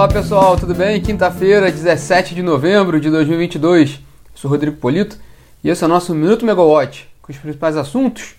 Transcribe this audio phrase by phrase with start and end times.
[0.00, 0.98] Olá pessoal, tudo bem?
[0.98, 3.96] Quinta-feira, 17 de novembro de 2022.
[3.96, 3.98] Eu
[4.34, 5.18] sou Rodrigo Polito
[5.62, 8.34] e esse é o nosso Minuto Megawatt, com os principais assuntos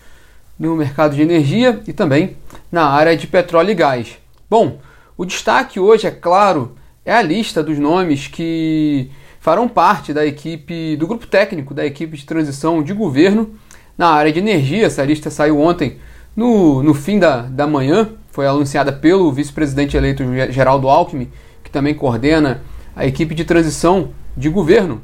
[0.58, 2.36] no mercado de energia e também
[2.70, 4.18] na área de petróleo e gás.
[4.50, 4.80] Bom,
[5.16, 9.08] o destaque hoje, é claro, é a lista dos nomes que
[9.38, 13.54] farão parte da equipe, do grupo técnico da equipe de transição de governo
[13.96, 14.86] na área de energia.
[14.86, 15.98] Essa lista saiu ontem
[16.34, 21.30] no, no fim da, da manhã, foi anunciada pelo vice-presidente eleito Geraldo Alckmin,
[21.72, 22.62] também coordena
[22.94, 25.00] a equipe de transição de governo.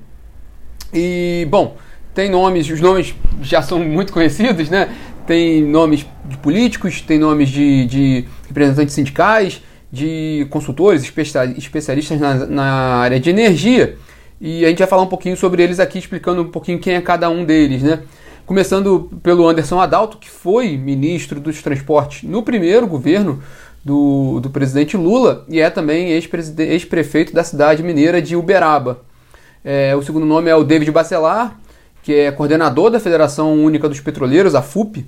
[0.92, 1.76] E, bom,
[2.14, 4.88] tem nomes, os nomes já são muito conhecidos, né?
[5.26, 12.64] Tem nomes de políticos, tem nomes de, de representantes sindicais, de consultores, especialistas na, na
[12.96, 13.96] área de energia.
[14.40, 17.00] E a gente vai falar um pouquinho sobre eles aqui, explicando um pouquinho quem é
[17.00, 18.00] cada um deles, né?
[18.46, 23.42] Começando pelo Anderson Adalto, que foi ministro dos transportes no primeiro governo
[23.88, 29.00] do, do presidente Lula e é também ex-prefeito da cidade mineira de Uberaba.
[29.64, 31.58] É, o segundo nome é o David Bacelar,
[32.02, 35.06] que é coordenador da Federação Única dos Petroleiros, a FUP.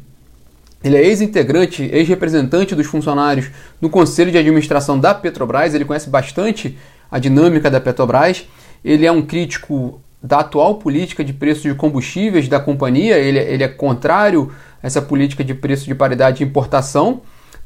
[0.83, 3.51] Ele é ex-integrante, ex-representante dos funcionários
[3.83, 6.79] no Conselho de Administração da Petrobras, ele conhece bastante
[7.11, 8.49] a dinâmica da Petrobras.
[8.83, 13.63] Ele é um crítico da atual política de preço de combustíveis da companhia, ele, ele
[13.63, 14.51] é contrário
[14.83, 17.21] a essa política de preço de paridade de importação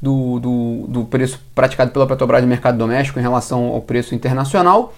[0.05, 4.95] do, do, do preço praticado pela Petrobras no mercado doméstico em relação ao preço internacional.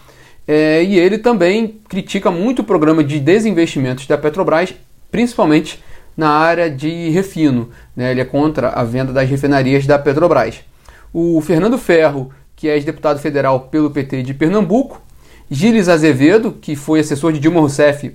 [0.49, 4.75] É, e ele também critica muito o programa de desinvestimentos da Petrobras,
[5.11, 5.83] principalmente
[6.17, 7.71] na área de refino.
[7.95, 8.11] Né?
[8.11, 10.61] Ele é contra a venda das refinarias da Petrobras.
[11.13, 15.01] O Fernando Ferro, que é ex-deputado federal pelo PT de Pernambuco,
[15.49, 18.13] Gilles Azevedo, que foi assessor de Dilma Rousseff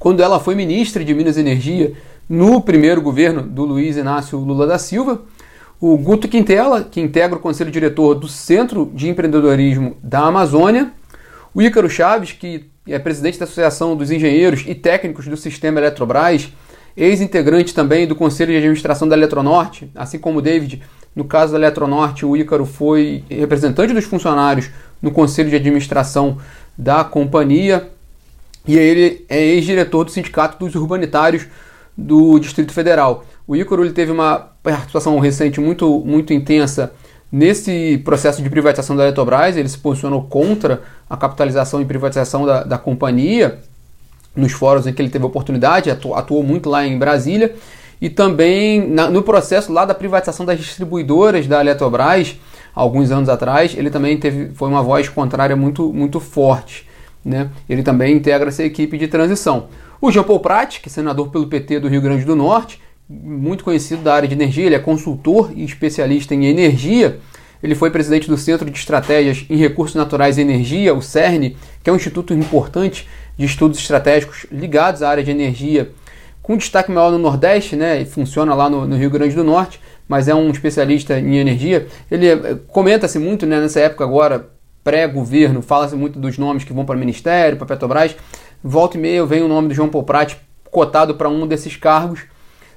[0.00, 1.92] quando ela foi ministra de Minas e Energia
[2.28, 5.22] no primeiro governo do Luiz Inácio Lula da Silva,
[5.82, 10.92] o Guto Quintela, que integra o conselho diretor do Centro de Empreendedorismo da Amazônia,
[11.52, 16.52] o Ícaro Chaves, que é presidente da Associação dos Engenheiros e Técnicos do Sistema Eletrobras,
[16.96, 20.80] ex-integrante também do Conselho de Administração da Eletronorte, assim como o David,
[21.16, 24.70] no caso da Eletronorte, o Ícaro foi representante dos funcionários
[25.02, 26.38] no conselho de administração
[26.78, 27.90] da companhia.
[28.68, 31.48] E ele é ex-diretor do Sindicato dos Urbanitários
[31.98, 33.24] do Distrito Federal.
[33.46, 36.92] O Ícaro ele teve uma participação recente muito, muito intensa
[37.30, 42.62] nesse processo de privatização da Eletrobras, ele se posicionou contra a capitalização e privatização da,
[42.62, 43.58] da companhia
[44.36, 47.54] nos fóruns em que ele teve oportunidade, atuou, atuou muito lá em Brasília,
[48.00, 52.36] e também na, no processo lá da privatização das distribuidoras da Eletrobras,
[52.74, 56.86] alguns anos atrás, ele também teve, foi uma voz contrária muito, muito forte.
[57.24, 57.50] Né?
[57.68, 59.68] Ele também integra essa equipe de transição.
[60.00, 62.80] O Jean Paul Prat, que é senador pelo PT do Rio Grande do Norte,
[63.22, 67.18] muito conhecido da área de energia, ele é consultor e especialista em energia.
[67.62, 71.90] Ele foi presidente do Centro de Estratégias em Recursos Naturais e Energia, o CERN, que
[71.90, 75.92] é um instituto importante de estudos estratégicos ligados à área de energia,
[76.42, 79.80] com destaque maior no Nordeste, né, e funciona lá no, no Rio Grande do Norte
[80.12, 81.86] mas é um especialista em energia.
[82.10, 84.50] Ele eh, comenta-se muito né, nessa época agora,
[84.84, 88.14] pré-governo, fala-se muito dos nomes que vão para o Ministério, para Petrobras.
[88.62, 90.36] Volta e meia vem o nome do João Paul Prat
[90.70, 92.24] cotado para um desses cargos,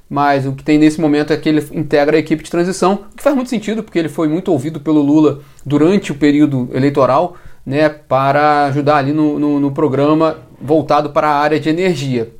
[0.09, 3.15] mas o que tem nesse momento é que ele integra a equipe de transição, o
[3.15, 7.35] que faz muito sentido, porque ele foi muito ouvido pelo Lula durante o período eleitoral,
[7.65, 12.31] né, para ajudar ali no, no, no programa voltado para a área de energia.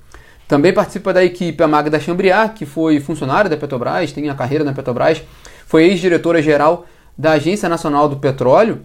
[0.48, 4.64] Também participa da equipe a Magda Chambriard, que foi funcionária da Petrobras, tem a carreira
[4.64, 5.24] na Petrobras,
[5.66, 6.86] foi ex-diretora-geral
[7.18, 8.84] da Agência Nacional do Petróleo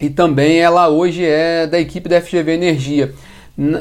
[0.00, 3.12] e também ela hoje é da equipe da FGV Energia.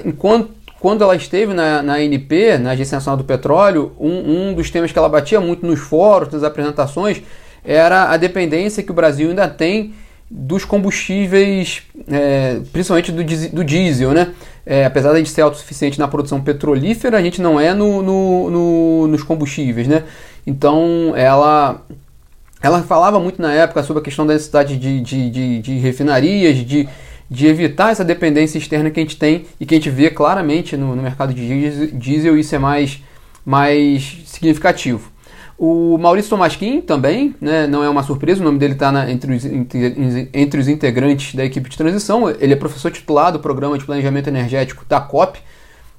[0.05, 4.71] Enquanto quando ela esteve na, na ANP, na Agência Nacional do Petróleo, um, um dos
[4.71, 7.21] temas que ela batia muito nos fóruns, nas apresentações,
[7.63, 9.93] era a dependência que o Brasil ainda tem
[10.31, 14.33] dos combustíveis, é, principalmente do, do diesel, né?
[14.65, 18.03] É, apesar de a gente ser autossuficiente na produção petrolífera, a gente não é no,
[18.03, 20.03] no, no, nos combustíveis, né?
[20.45, 21.81] Então, ela,
[22.61, 26.57] ela falava muito na época sobre a questão da necessidade de, de, de, de refinarias,
[26.57, 26.87] de,
[27.29, 30.75] de evitar essa dependência externa que a gente tem e que a gente vê claramente
[30.75, 33.03] no, no mercado de diesel, isso é mais,
[33.45, 35.11] mais significativo.
[35.57, 39.45] O Maurício Tomasquim também, né, não é uma surpresa, o nome dele está entre, os,
[39.45, 42.29] entre, entre os integrantes da equipe de transição.
[42.29, 45.37] Ele é professor titular do programa de planejamento energético da COP,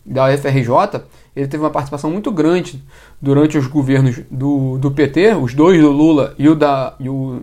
[0.05, 1.03] da UFRJ.
[1.37, 2.83] Ele teve uma participação muito grande
[3.21, 7.43] durante os governos do, do PT, os dois do Lula e, o da, e, o,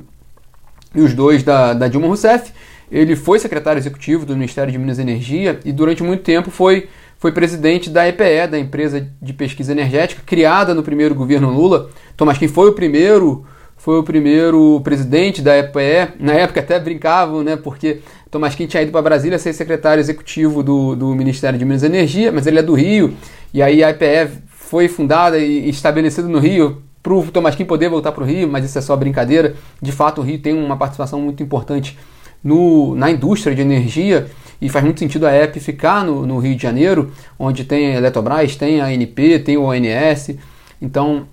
[0.96, 2.52] e os dois da, da Dilma Rousseff.
[2.92, 6.88] Ele foi secretário executivo do Ministério de Minas e Energia e durante muito tempo foi
[7.20, 11.90] foi presidente da EPE, da Empresa de Pesquisa Energética, criada no primeiro governo Lula.
[12.16, 13.44] Tomás Kim foi o primeiro
[13.76, 16.14] foi o primeiro presidente da EPE.
[16.20, 17.56] Na época até brincavam, né?
[17.56, 21.84] Porque Tomás Kim tinha ido para Brasília ser secretário executivo do, do Ministério de Minas
[21.84, 23.14] e Energia, mas ele é do Rio,
[23.54, 27.90] e aí a EPE foi fundada e estabelecida no Rio para o Tomás Kim poder
[27.90, 29.56] voltar para o Rio, mas isso é só brincadeira.
[29.82, 31.98] De fato, o Rio tem uma participação muito importante
[32.44, 34.28] no, na indústria de energia
[34.62, 37.98] e faz muito sentido a EP ficar no, no Rio de Janeiro, onde tem a
[37.98, 40.36] Eletrobras, tem a ANP, tem o ONS.
[40.82, 41.28] Então,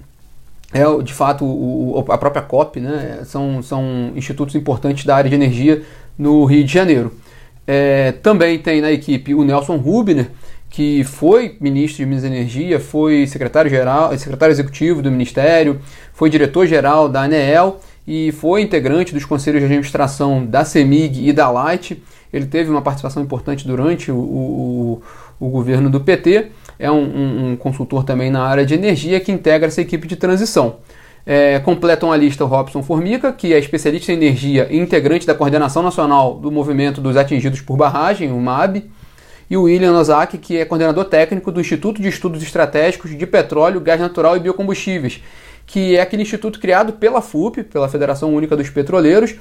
[0.73, 3.21] é de fato o, a própria COP, né?
[3.25, 5.83] são, são institutos importantes da área de energia
[6.19, 7.13] no Rio de Janeiro.
[7.67, 10.29] É, também tem na equipe o Nelson Rubner,
[10.69, 15.81] que foi ministro de Minas e Energia, foi secretário-geral, secretário executivo do Ministério,
[16.13, 21.51] foi diretor-geral da ANEEL e foi integrante dos conselhos de administração da CEMIG e da
[21.51, 22.03] Light.
[22.33, 25.03] Ele teve uma participação importante durante o, o,
[25.41, 26.51] o governo do PT.
[26.79, 30.17] É um, um, um, consultor também na área de energia que integra essa equipe de
[30.17, 30.77] transição.
[31.27, 35.35] É, completam a lista o Robson Formica, que é especialista em energia e integrante da
[35.35, 38.85] coordenação nacional do movimento dos atingidos por barragem, o MAB
[39.49, 43.81] e o William Nozak, que é coordenador técnico do Instituto de Estudos Estratégicos de Petróleo,
[43.81, 45.23] Gás Natural e Biocombustíveis,
[45.67, 49.37] que é aquele instituto criado pela FUP, pela Federação Única dos Petroleiros,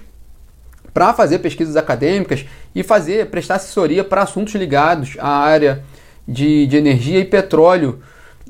[0.94, 5.84] para fazer pesquisas acadêmicas e fazer prestar assessoria para assuntos ligados à área
[6.28, 8.00] de, de energia e petróleo.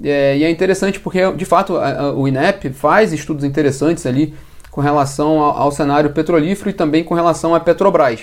[0.04, 4.34] É, e é interessante porque, de fato, a, a, o INEP faz estudos interessantes ali
[4.72, 8.22] com relação ao, ao cenário petrolífero e também com relação à Petrobras.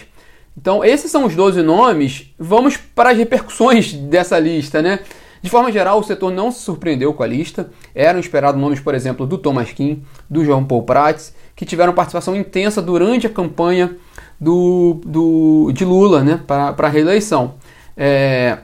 [0.56, 2.34] Então, esses são os 12 nomes.
[2.38, 4.98] Vamos para as repercussões dessa lista, né?
[5.42, 7.70] De forma geral, o setor não se surpreendeu com a lista.
[7.94, 12.36] Eram esperados nomes, por exemplo, do Thomas Kim, do João Paul Prats, que tiveram participação
[12.36, 13.96] intensa durante a campanha
[14.38, 17.54] do, do, de Lula né, para a reeleição.
[17.96, 18.58] É,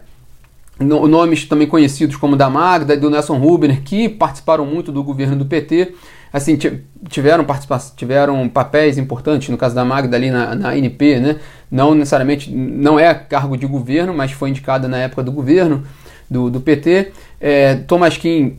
[0.79, 5.37] nomes também conhecidos como da Magda e do Nelson Rubner, que participaram muito do governo
[5.37, 5.95] do PT,
[6.31, 6.57] assim,
[7.09, 7.47] tiveram,
[7.97, 11.41] tiveram papéis importantes, no caso da Magda ali na, na ANP, né?
[11.71, 15.85] não necessariamente, não é cargo de governo, mas foi indicada na época do governo
[16.31, 17.13] do, do PT.
[17.41, 18.59] É, Thomas Kim,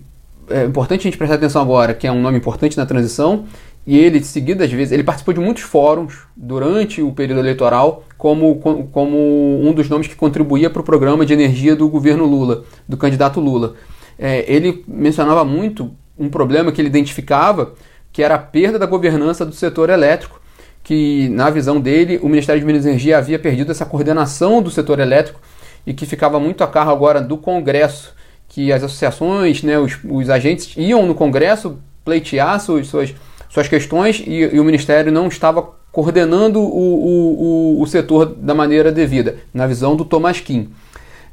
[0.49, 3.45] é importante a gente prestar atenção agora, que é um nome importante na transição,
[3.85, 8.55] e ele, seguidas vezes, ele participou de muitos fóruns durante o período eleitoral, como,
[8.91, 9.17] como
[9.61, 13.39] um dos nomes que contribuía para o programa de energia do governo Lula, do candidato
[13.39, 13.75] Lula.
[14.19, 17.73] É, ele mencionava muito um problema que ele identificava,
[18.11, 20.41] que era a perda da governança do setor elétrico,
[20.83, 24.71] que, na visão dele, o Ministério de Minas e Energia havia perdido essa coordenação do
[24.71, 25.39] setor elétrico
[25.85, 28.13] e que ficava muito a cargo agora do Congresso,
[28.47, 33.13] que as associações, né, os, os agentes iam no Congresso pleitear suas, suas,
[33.49, 38.53] suas questões e, e o Ministério não estava coordenando o, o, o, o, setor da
[38.53, 40.69] maneira devida, na visão do Thomas Kim.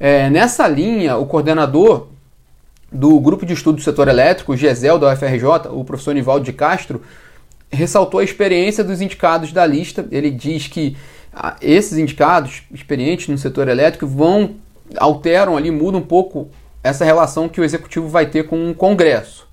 [0.00, 2.08] É, nessa linha, o coordenador
[2.90, 6.52] do Grupo de Estudo do Setor Elétrico, o GESEL da UFRJ, o professor Nivaldo de
[6.52, 7.02] Castro,
[7.70, 10.06] ressaltou a experiência dos indicados da lista.
[10.10, 10.96] Ele diz que
[11.60, 14.56] esses indicados experientes no setor elétrico vão
[14.98, 16.48] alteram ali, mudam um pouco
[16.82, 19.48] essa relação que o executivo vai ter com o Congresso.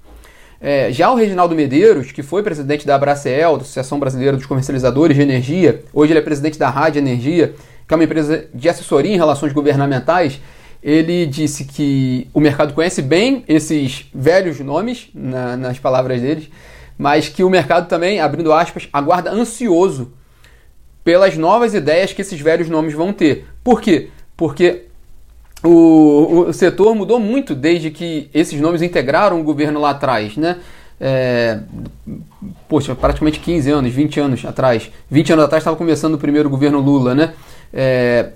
[0.59, 5.15] É, já o Reginaldo Medeiros, que foi presidente da Abracel, da Associação Brasileira dos Comercializadores
[5.15, 7.55] de Energia, hoje ele é presidente da Rádio Energia,
[7.87, 10.39] que é uma empresa de assessoria em relações governamentais,
[10.83, 16.49] ele disse que o mercado conhece bem esses velhos nomes, na, nas palavras deles,
[16.97, 20.13] mas que o mercado também, abrindo aspas, aguarda ansioso
[21.03, 23.47] pelas novas ideias que esses velhos nomes vão ter.
[23.63, 24.09] Por quê?
[24.37, 24.83] Porque
[25.63, 30.57] o, o setor mudou muito desde que esses nomes integraram o governo lá atrás, né?
[30.99, 31.59] É,
[32.69, 34.91] poxa, praticamente 15 anos, 20 anos atrás.
[35.09, 37.33] 20 anos atrás estava começando o primeiro governo Lula, né?
[37.73, 38.29] É,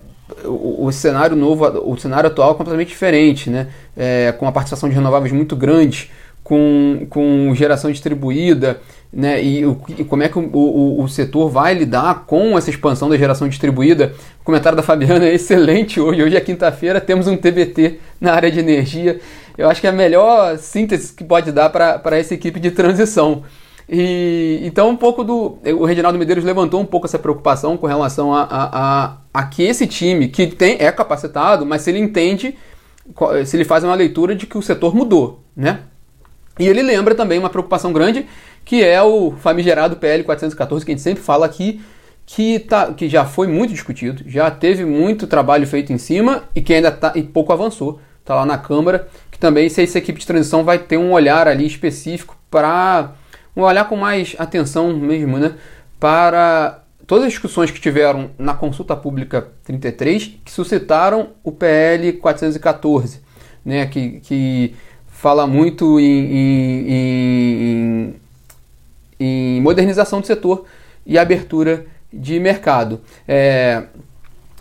[0.44, 3.68] o, o, cenário novo, o cenário atual é completamente diferente, né?
[3.96, 6.10] É, com a participação de renováveis muito grande,
[6.44, 8.82] com, com geração distribuída,
[9.12, 9.44] né?
[9.44, 9.76] E, o,
[10.08, 14.14] como é que o, o, o, setor vai lidar com essa expansão da geração distribuída.
[14.42, 16.22] O comentário da Fabiana é excelente hoje.
[16.22, 19.20] Hoje é quinta-feira, temos um TBT na área de energia.
[19.58, 23.44] Eu acho que é a melhor síntese que pode dar para essa equipe de transição.
[23.88, 25.60] E, então, um pouco do.
[25.80, 29.64] O Reginaldo Medeiros levantou um pouco essa preocupação com relação a, a, a, a que
[29.64, 32.58] esse time, que tem, é capacitado, mas se ele entende,
[33.46, 35.82] se ele faz uma leitura de que o setor mudou, né?
[36.58, 38.26] E ele lembra também uma preocupação grande,
[38.66, 41.80] que é o famigerado PL 414, que a gente sempre fala aqui,
[42.26, 46.62] que, tá, que já foi muito discutido, já teve muito trabalho feito em cima e
[46.62, 48.02] que ainda tá, e pouco avançou.
[48.20, 51.48] Está lá na Câmara, que também se essa equipe de transição vai ter um olhar
[51.48, 53.12] ali específico para
[53.56, 55.54] um olhar com mais atenção mesmo, né?
[56.00, 63.22] Para todas as discussões que tiveram na consulta pública 33 que suscitaram o PL 414,
[63.64, 63.86] né?
[63.86, 68.16] Que, que fala muito em, em, em,
[69.20, 70.66] em modernização do setor
[71.06, 73.02] e abertura de mercado.
[73.28, 73.84] É,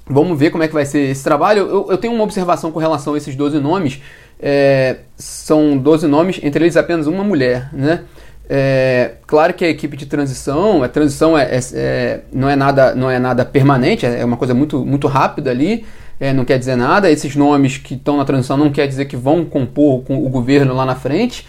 [0.07, 1.61] vamos ver como é que vai ser esse trabalho.
[1.61, 4.01] Eu, eu, tenho uma observação com relação a esses 12 nomes.
[4.41, 8.05] É, são 12 nomes, entre eles apenas uma mulher, né?
[8.49, 12.95] É, claro que a equipe de transição, a transição é, é, é, não, é nada,
[12.95, 15.87] não é nada permanente, é uma coisa muito, muito rápida ali,
[16.21, 17.11] é, não quer dizer nada.
[17.11, 20.75] Esses nomes que estão na transição não quer dizer que vão compor com o governo
[20.75, 21.47] lá na frente,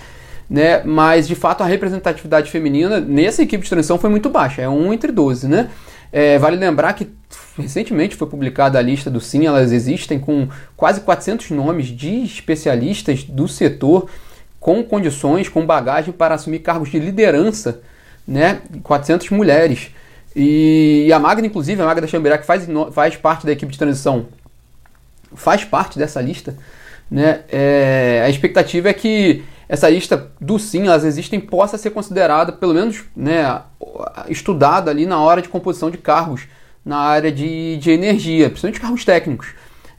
[0.50, 0.84] né?
[0.84, 4.94] mas de fato a representatividade feminina nessa equipe de transição foi muito baixa, é 1
[4.94, 5.48] entre 12.
[5.48, 5.70] Né?
[6.12, 7.10] É, vale lembrar que
[7.58, 13.24] recentemente foi publicada a lista do Sim, elas existem com quase 400 nomes de especialistas
[13.24, 14.10] do setor
[14.60, 17.82] com condições, com bagagem para assumir cargos de liderança,
[18.28, 18.62] né?
[18.82, 19.92] 400 mulheres.
[20.36, 24.25] E, a Magda, inclusive, a Magda Chamberá, que faz, faz parte da equipe de transição,
[25.36, 26.58] faz parte dessa lista,
[27.12, 27.42] né?
[27.50, 32.74] É, a expectativa é que essa lista do sim, elas existem, possa ser considerada, pelo
[32.74, 33.62] menos, né,
[34.29, 36.43] estudada ali na hora de composição de cargos
[36.84, 39.48] na área de, de energia, principalmente cargos técnicos.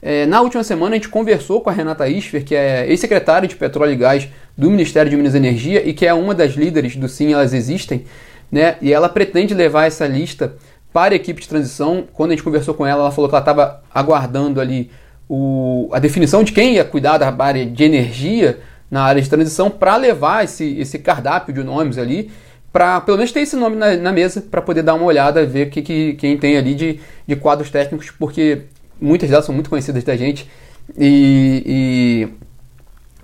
[0.01, 3.55] É, na última semana a gente conversou com a Renata Isfer, que é ex-secretária de
[3.55, 6.95] Petróleo e Gás do Ministério de Minas e Energia e que é uma das líderes
[6.95, 8.05] do Sim Elas Existem,
[8.51, 8.77] né?
[8.81, 10.53] E ela pretende levar essa lista
[10.93, 12.05] para a equipe de transição.
[12.13, 14.89] Quando a gente conversou com ela, ela falou que ela estava aguardando ali
[15.27, 18.59] o, a definição de quem ia cuidar da área de energia
[18.89, 22.31] na área de transição para levar esse, esse cardápio de nomes ali
[22.71, 25.69] para pelo menos ter esse nome na, na mesa para poder dar uma olhada, ver
[25.69, 28.63] que, que, quem tem ali de, de quadros técnicos, porque
[28.99, 30.49] muitas delas são muito conhecidas da gente
[30.97, 32.29] e,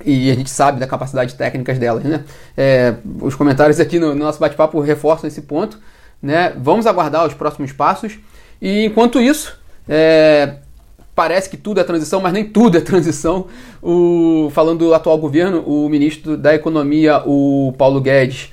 [0.03, 2.23] e, e a gente sabe da capacidade técnicas delas, né?
[2.57, 5.79] É, os comentários aqui no, no nosso bate-papo reforçam esse ponto,
[6.21, 6.53] né?
[6.57, 8.17] Vamos aguardar os próximos passos
[8.61, 10.55] e enquanto isso, é,
[11.15, 13.47] parece que tudo é transição, mas nem tudo é transição.
[13.81, 18.51] O, falando do atual governo, o ministro da Economia, o Paulo Guedes,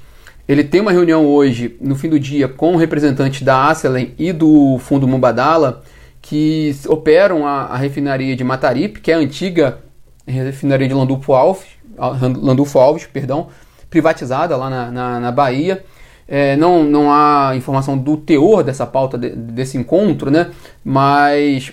[0.48, 4.78] ele tem uma reunião hoje, no fim do dia, com representantes da Acelen e do
[4.80, 5.82] Fundo Mubadala,
[6.20, 9.78] que operam a, a, refinaria de Mataripe, que é a antiga
[10.26, 13.48] refinaria de Landulfo Alves, Landulfo Alves perdão,
[13.88, 15.84] privatizada lá na, na, na Bahia.
[16.26, 20.50] É, não, não há informação do teor dessa pauta, de, desse encontro, né?
[20.84, 21.72] mas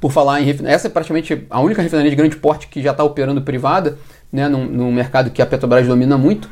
[0.00, 2.90] por falar em refinaria, essa é praticamente a única refinaria de grande porte que já
[2.90, 3.98] está operando privada,
[4.32, 4.48] né?
[4.48, 6.48] no, no mercado que a Petrobras domina muito.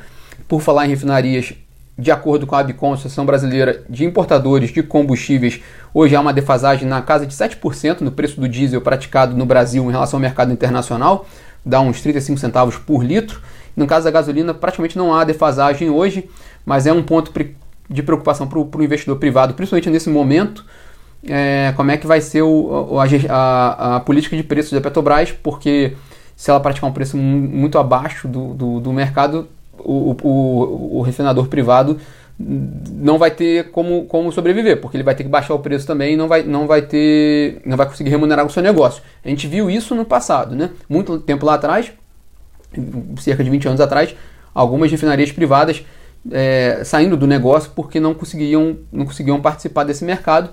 [0.49, 1.54] Por falar em refinarias,
[1.96, 5.61] de acordo com a ABCOM, Associação Brasileira de Importadores de Combustíveis,
[5.92, 9.84] hoje há uma defasagem na casa de 7% no preço do diesel praticado no Brasil
[9.84, 11.26] em relação ao mercado internacional,
[11.64, 13.40] dá uns 35 centavos por litro.
[13.76, 16.28] No caso da gasolina, praticamente não há defasagem hoje,
[16.64, 17.32] mas é um ponto
[17.88, 20.64] de preocupação para o investidor privado, principalmente nesse momento.
[21.28, 25.30] É, como é que vai ser o, a, a, a, política de preços da Petrobras,
[25.30, 25.92] porque
[26.34, 29.48] se ela praticar um preço muito abaixo do, do, do mercado,
[29.78, 31.98] o, o, o refinador privado
[32.38, 36.14] não vai ter como, como sobreviver, porque ele vai ter que baixar o preço também
[36.14, 37.60] e não vai, não vai ter.
[37.64, 39.02] não vai conseguir remunerar o seu negócio.
[39.24, 40.70] A gente viu isso no passado, né?
[40.88, 41.92] Muito tempo lá atrás,
[43.18, 44.14] cerca de 20 anos atrás,
[44.54, 45.84] algumas refinarias privadas
[46.30, 50.50] é, saindo do negócio porque não conseguiam, não conseguiam participar desse mercado.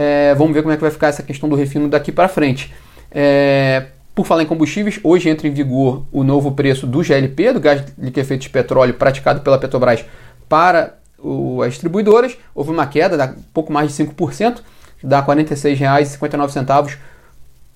[0.00, 2.72] É, vamos ver como é que vai ficar essa questão do refino daqui para frente.
[3.10, 7.58] É, por falar em combustíveis, hoje entra em vigor o novo preço do GLP, do
[7.58, 10.04] gás liquefeito de petróleo, praticado pela Petrobras
[10.48, 12.38] para o, as distribuidoras.
[12.54, 14.58] Houve uma queda de pouco mais de 5%,
[15.02, 16.96] dá R$ 46,59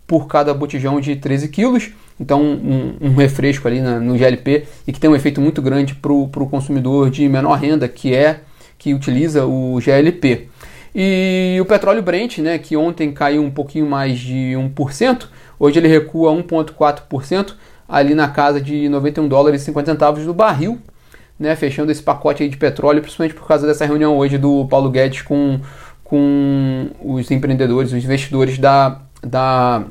[0.06, 1.90] por cada botijão de 13 quilos.
[2.20, 5.96] Então, um, um refresco ali na, no GLP e que tem um efeito muito grande
[5.96, 8.42] para o consumidor de menor renda, que é
[8.78, 10.48] que utiliza o GLP.
[10.94, 15.26] E o petróleo Brent, né, que ontem caiu um pouquinho mais de 1%,
[15.62, 17.54] Hoje ele recua 1,4%,
[17.88, 20.80] ali na casa de 91 dólares e 50 centavos do barril,
[21.38, 25.22] né, fechando esse pacote de petróleo, principalmente por causa dessa reunião hoje do Paulo Guedes
[25.22, 25.60] com,
[26.02, 29.84] com os empreendedores, os investidores da, da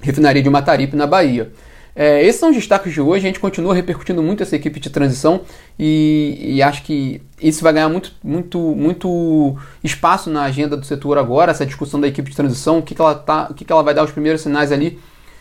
[0.00, 1.50] refinaria de Mataripe, na Bahia.
[1.94, 3.26] É, esses são os destaques de hoje.
[3.26, 5.42] A gente continua repercutindo muito essa equipe de transição
[5.78, 11.18] e, e, acho que isso vai ganhar muito, muito, muito espaço na agenda do setor
[11.18, 13.72] agora, essa discussão da equipe de transição, o que, que, ela, tá, o que, que
[13.72, 14.98] ela vai dar os primeiros sinais ali,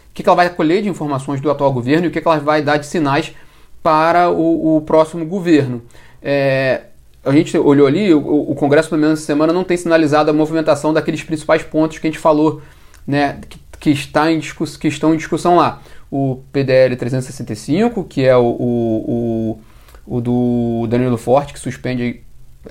[0.10, 2.28] o que, que ela vai colher de informações do atual governo e o que, que
[2.28, 3.34] ela vai dar de sinais
[3.82, 5.82] para o, o próximo governo.
[6.22, 6.82] É,
[7.24, 10.34] a gente olhou ali, o, o, Congresso, pelo menos essa semana, não tem sinalizado a
[10.34, 12.62] movimentação daqueles principais pontos que a gente falou,
[13.08, 15.82] né, que, que, está em que estão em discussão lá.
[16.10, 19.58] O PDL 365, que é o, o,
[20.06, 22.22] o, o do Danilo Forte, que suspende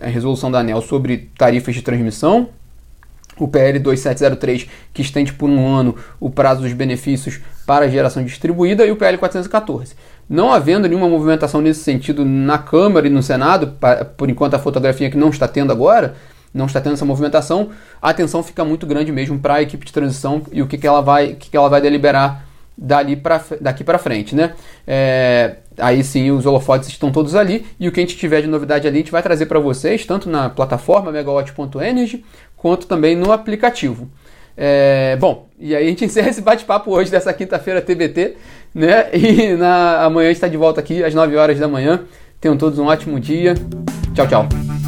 [0.01, 2.49] a resolução da ANEL sobre tarifas de transmissão,
[3.37, 8.23] o PL 2703, que estende por um ano o prazo dos benefícios para a geração
[8.23, 8.87] distribuída.
[8.87, 9.97] E o PL 414.
[10.29, 13.75] Não havendo nenhuma movimentação nesse sentido na Câmara e no Senado,
[14.17, 16.15] por enquanto a fotografia que não está tendo agora,
[16.53, 19.93] não está tendo essa movimentação, a atenção fica muito grande mesmo para a equipe de
[19.93, 22.45] transição e o que, que, ela, vai, que, que ela vai deliberar
[22.77, 24.55] dali pra, daqui para frente, né?
[24.87, 28.47] É, aí sim os holofotes estão todos ali e o que a gente tiver de
[28.47, 32.25] novidade ali a gente vai trazer para vocês, tanto na plataforma megawatt.energy
[32.57, 34.09] quanto também no aplicativo.
[34.57, 38.37] É, bom, e aí a gente encerra esse bate-papo hoje dessa quinta-feira TBT,
[38.75, 39.11] né?
[39.15, 42.03] E na, amanhã a gente está de volta aqui às 9 horas da manhã.
[42.41, 43.55] Tenham todos um ótimo dia.
[44.15, 44.80] Tchau, tchau.